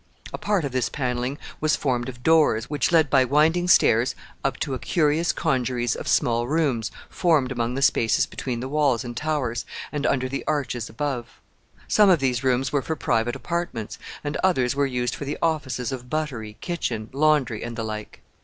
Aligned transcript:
A 0.33 0.37
part 0.39 0.65
of 0.65 0.71
this 0.71 0.89
paneling 0.89 1.37
was 1.59 1.75
formed 1.75 2.09
of 2.09 2.23
doors, 2.23 2.71
which 2.71 2.91
led 2.91 3.07
by 3.07 3.23
winding 3.23 3.67
stairs 3.67 4.15
up 4.43 4.57
to 4.61 4.73
a 4.73 4.79
curious 4.79 5.31
congeries 5.31 5.95
of 5.95 6.07
small 6.07 6.47
rooms 6.47 6.89
formed 7.07 7.51
among 7.51 7.75
the 7.75 7.83
spaces 7.83 8.25
between 8.25 8.61
the 8.61 8.67
walls 8.67 9.03
and 9.03 9.15
towers, 9.15 9.63
and 9.91 10.07
under 10.07 10.27
the 10.27 10.43
arches 10.47 10.89
above. 10.89 11.39
Some 11.87 12.09
of 12.09 12.17
these 12.17 12.43
rooms 12.43 12.71
were 12.71 12.81
for 12.81 12.95
private 12.95 13.35
apartments, 13.35 13.99
and 14.23 14.37
others 14.37 14.75
were 14.75 14.87
used 14.87 15.13
for 15.13 15.25
the 15.25 15.37
offices 15.39 15.91
of 15.91 16.09
buttery, 16.09 16.57
kitchen, 16.61 17.09
laundry, 17.13 17.63
and 17.63 17.75
the 17.75 17.83
like. 17.83 18.21